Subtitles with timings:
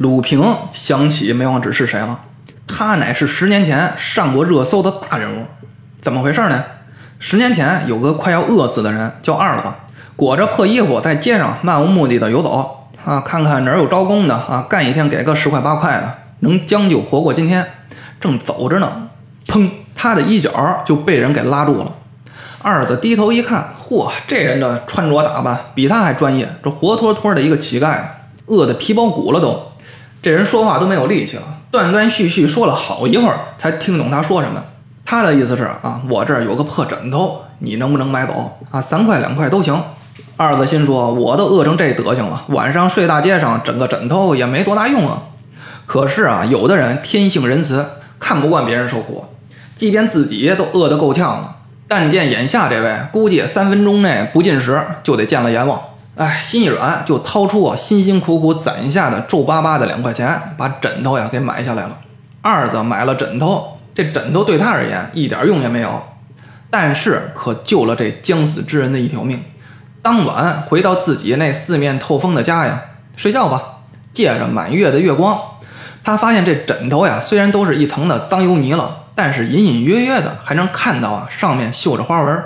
[0.00, 2.20] 鲁平想起梅望之是谁了？
[2.66, 5.44] 他乃是十年前上过热搜的大人物。
[6.00, 6.64] 怎么回事呢？
[7.18, 9.64] 十年前有个快要饿死的人，叫二子，
[10.16, 17.66] 裹着破衣服在街上漫无目的的游走啊，看看哪儿有招工的啊，干一天给个十块八块的，能将就活过今天。
[18.18, 19.10] 正走着呢，
[19.46, 21.92] 砰，他的衣角就被人给拉住了。
[22.62, 27.98] 二子低头一看，嚯，这人的穿着打扮比他还专业，这活脱脱的一个乞丐，
[28.46, 29.66] 饿得皮包骨了都。
[30.22, 34.62] 这人说话都没有力气了，断断续续说了好一会儿，才听懂他说什么。
[35.04, 38.80] 他的意思是啊，我这儿有个破枕头，你能不能买走啊？
[38.80, 39.80] 三块两块都行。
[40.36, 45.22] 二子心说，我都饿成这德行了，晚上睡大街上枕个枕头也没多大用啊。
[45.86, 47.84] 可是啊，有的人天性仁慈，
[48.18, 49.24] 看不惯别人受苦，
[49.76, 51.56] 即便自己都饿得够呛了，
[51.88, 55.80] 但见眼下这位，估计三分钟内不进食就得见了阎王。
[56.20, 61.96] 哎，心一软，就掏出我辛辛苦苦攒下的皱巴巴的两块钱，把枕头呀给买下来了。
[62.42, 66.02] 二子买了枕头，这枕头对他而言一点用也没有，
[66.68, 69.42] 但是可救了这将死之人的一条命。
[70.02, 72.82] 当晚回到自己那四面透风的家呀，
[73.16, 73.78] 睡觉吧。
[74.12, 75.40] 借着满月的月光，
[76.04, 82.44] 他发现这枕头呀虽然都是一层的脏油泥了，但是隐隐约约的还能看到啊上面绣着花纹。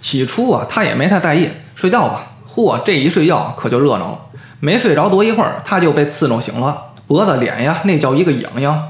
[0.00, 2.31] 起初啊他也没太在意，睡觉吧。
[2.54, 4.18] 嚯，这一睡觉可就热闹了。
[4.60, 8.80] 没睡着多一会儿，他就被刺挠醒了，脖子、脸呀，那叫一个痒痒。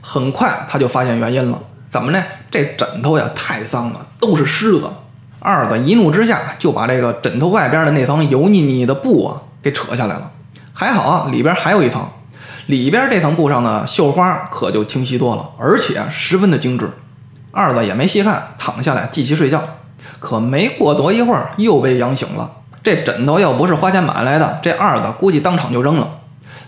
[0.00, 1.58] 很快他就发现原因了，
[1.90, 2.22] 怎么呢？
[2.50, 4.88] 这枕头呀太脏了，都是虱子。
[5.40, 10.30] 二子一怒之下就把这个枕头外边的那层油腻腻的布啊给扯下来了。
[10.72, 12.06] 还好啊，里边还有一层，
[12.66, 16.90] 里边这层布上的绣花可就清晰多了，而且十分的精致。
[17.50, 19.62] 二子也没细看，躺下来继续睡觉。
[20.18, 22.50] 可没过多一会儿，又被痒醒了。
[22.82, 26.08] 这枕头要不是花钱买来的，这二子估计当场就扔了。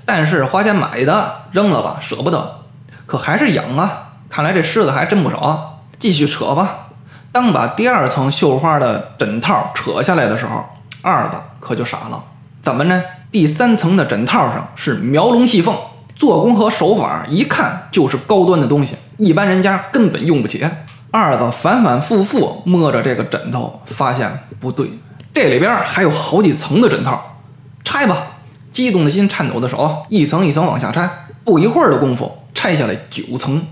[0.04, 2.58] 但是花钱买的，扔了吧，舍不得。
[3.06, 4.12] 可还是痒啊！
[4.28, 5.80] 看来这虱子还真不少。
[5.98, 6.88] 继续扯吧。
[7.30, 10.64] 当把第二层绣花的枕套扯下来的时候，
[11.00, 12.22] 二子可就傻了。
[12.62, 13.02] 怎么呢？
[13.30, 15.74] 第三层的枕套上是描龙戏凤，
[16.14, 20.66] 做工和手法一看就是高端的东西，一般人家根本用不起。
[21.10, 24.90] 二子反反复复摸着这个枕头，发现不对。
[25.34, 27.38] 这里边还有好几层的枕套，
[27.84, 28.26] 拆吧！
[28.70, 31.08] 激动的心，颤抖的手，一层一层往下拆。
[31.42, 33.66] 不一会儿的功夫，拆下来九层，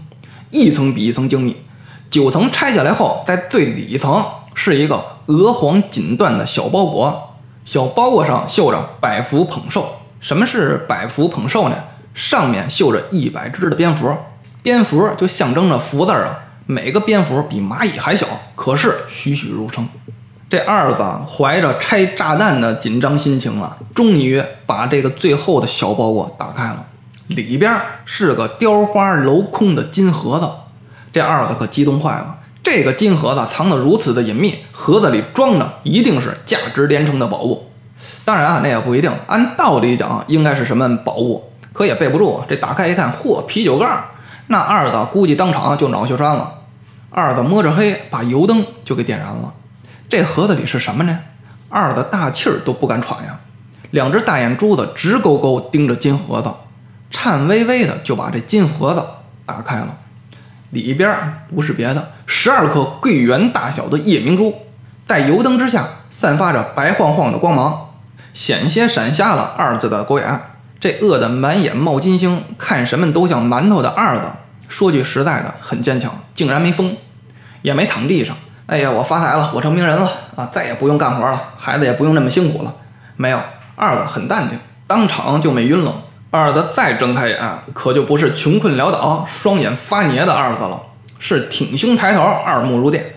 [0.51, 1.55] 一层比一层精密。
[2.11, 7.35] 九层拆下来后，在最里层是一个鹅黄锦缎的小包裹，
[7.67, 9.97] 小包裹上绣着“百福捧寿”。
[10.19, 11.77] 什么是“百福捧寿”呢？
[12.15, 14.17] 上面绣着一百只的蝙蝠，
[14.63, 16.39] 蝙蝠就象征着福字啊。
[16.65, 19.87] 每个蝙蝠比蚂蚁还小，可是栩栩如生。
[20.51, 26.85] 这二子怀着拆炸弹的紧张心情啊，终于把这个最后的小包裹打开了，
[27.29, 27.73] 里边
[28.05, 30.51] 是个雕花镂空的金盒子。
[31.13, 37.71] 这二子可激动坏了，这个金盒子藏得如此的隐秘，盒子里装的一定是价值连城的宝物。
[38.25, 42.41] 当然啊，那也不一定，按道理讲应该是什么宝物，可也备不住。
[42.49, 43.87] 这打开一看，嚯，啤酒盖！
[44.49, 46.55] 那二子估计当场就恼羞山了。
[47.11, 49.55] 二子摸着黑，把油灯就给点燃了。
[50.11, 51.21] 这盒子里是什么呢？
[51.69, 53.39] 二的大气儿都不敢喘呀，
[53.93, 56.51] 两只大眼珠子直勾勾盯着金盒子，
[57.13, 59.05] 颤巍巍的就把这金盒子
[59.47, 59.97] 打开了。
[60.71, 64.53] 里边不是别的，十二颗桂圆大小的夜明珠，
[65.07, 67.91] 在油灯之下散发着白晃晃的光芒，
[68.35, 70.41] 险些闪瞎了二子的狗眼。
[70.81, 74.25] 这饿得满眼冒金星，看什么都像馒头的二子，
[74.69, 76.97] 说句实在的，很坚强，竟然没疯，
[77.63, 78.37] 也没躺地上。
[78.71, 80.49] 哎呀，我发财了，我成名人了啊！
[80.53, 82.73] 再也不用干活了，孩子也不用那么辛苦了。
[83.17, 83.41] 没有，
[83.75, 85.93] 二子很淡定，当场就没晕了。
[86.31, 87.37] 二子再睁开眼，
[87.73, 90.81] 可就不是穷困潦倒、双眼发黏的二子了，
[91.19, 93.17] 是挺胸抬头、二目如电。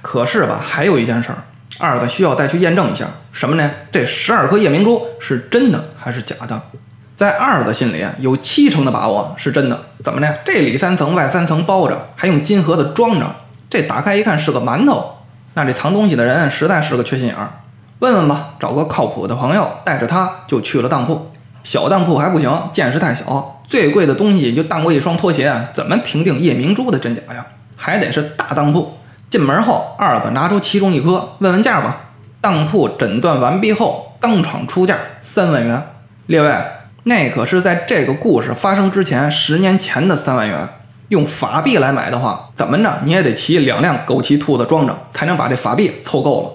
[0.00, 1.44] 可是吧，还有一件事儿，
[1.78, 3.70] 二子需要再去验证一下，什么呢？
[3.92, 6.58] 这十二颗夜明珠是真的还是假的？
[7.14, 9.78] 在二子心里有七成的把握是真的。
[10.02, 10.34] 怎么呢？
[10.42, 13.26] 这里三层外三层包着，还用金盒子装着。
[13.68, 15.16] 这打开一看是个馒头，
[15.54, 17.50] 那这藏东西的人实在是个缺心眼儿。
[17.98, 21.32] 问问吧，找个靠谱的朋友，带着他就去了当铺。
[21.64, 23.62] 小当铺还不行，见识太小。
[23.66, 27.44] 最贵的东西就当过一双拖鞋，怎么评定夜明珠的真假呀？
[27.74, 28.98] 还得是大当铺。
[29.28, 32.02] 进门后，二子拿出其中一颗，问问价吧。
[32.40, 35.82] 当铺诊断完毕后，当场出价三万元。
[36.26, 36.54] 列位，
[37.04, 40.68] 那可是在这个故事发生之前十年前的三万元。
[41.08, 46.50] 用法币来买的话，怎么着你也得骑两辆枸杞兔子装着，才能把这法币凑够了。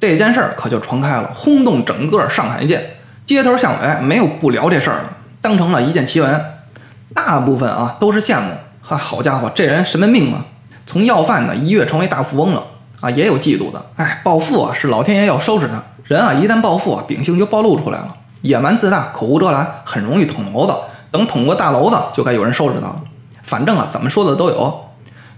[0.00, 5.04] 这件事儿可就传开了，轰动整个上海界，街头巷尾没有不聊这事儿的。
[5.40, 6.44] 当成了一件奇闻。
[7.14, 8.50] 大部分啊都是羡慕，
[8.82, 10.44] 哈，好家伙，这人什么命啊？
[10.84, 12.62] 从要饭的一跃成为大富翁了
[13.00, 13.08] 啊！
[13.10, 15.80] 也有嫉妒的，哎，暴富啊是老天爷要收拾他。
[16.04, 20.74] 人啊一旦暴富啊，秉性就暴露出来了，野蛮自大，口无遮拦，很容易捅娄子。
[21.12, 23.00] 等捅过大娄子，就该有人收拾他了。
[23.44, 24.80] 反正啊，怎么说的都有。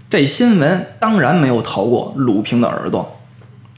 [0.09, 3.17] 这新闻当然没有逃过鲁平的耳朵。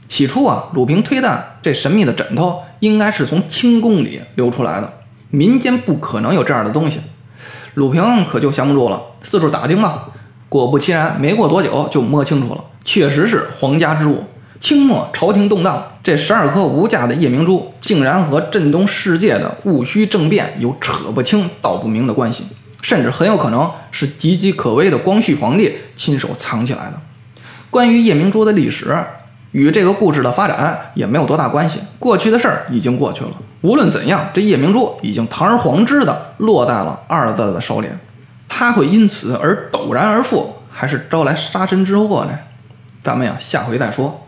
[0.08, 4.92] 起初啊，鲁平推断这神秘的枕头应该是从清宫里流出来的，
[5.30, 7.00] 民间不可能有这样的东西。
[7.74, 10.04] 鲁平可就降不住了，四处打听嘛。
[10.48, 14.24] 果不其然，没过多久就摸清楚了，确实是皇家之物。
[14.58, 22.44] 清末朝廷动荡，这十二颗无价的夜明珠竟然和震动世界的戊戌政变有扯不清道不明的关系，
[22.82, 26.94] 甚至很有可能是岌岌可危的光绪皇帝亲手藏起来的。
[27.70, 28.96] 关于夜明珠的历史。
[29.52, 33.30] 与这个故事的发展也没有多大关系，过去的事儿已经过去了。
[33.62, 37.88] 无论怎样，这夜明珠已经堂而皇之的落在了二子的手里，
[38.48, 42.38] 他会因此而陡然而富，还是招来杀身之祸呢？
[43.02, 44.24] 咱们呀，下回再说。